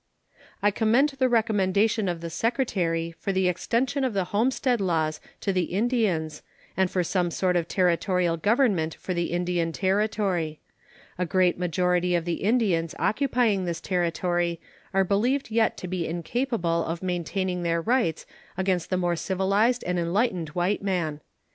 I 0.63 0.71
commend 0.71 1.09
the 1.09 1.29
recommendation 1.29 2.09
of 2.09 2.21
the 2.21 2.31
Secretary 2.31 3.11
for 3.19 3.31
the 3.31 3.47
extension 3.47 4.03
of 4.03 4.15
the 4.15 4.23
homestead 4.33 4.81
laws 4.81 5.21
to 5.41 5.53
the 5.53 5.65
Indians 5.65 6.41
and 6.75 6.89
for 6.89 7.03
some 7.03 7.29
sort 7.29 7.55
of 7.55 7.67
Territorial 7.67 8.35
government 8.35 8.95
for 8.95 9.13
the 9.13 9.25
Indian 9.25 9.71
Territory. 9.71 10.59
A 11.19 11.25
great 11.27 11.59
majority 11.59 12.15
of 12.15 12.25
the 12.25 12.41
Indians 12.41 12.95
occupying 12.97 13.65
this 13.65 13.79
Territory 13.79 14.59
are 14.91 15.03
believed 15.03 15.51
yet 15.51 15.77
to 15.77 15.87
be 15.87 16.07
incapable 16.07 16.83
of 16.83 17.03
maintaining 17.03 17.61
their 17.61 17.79
rights 17.79 18.25
against 18.57 18.89
the 18.89 18.97
more 18.97 19.15
civilized 19.15 19.83
and 19.83 19.99
enlightened 19.99 20.49
white 20.57 20.81
man. 20.81 21.21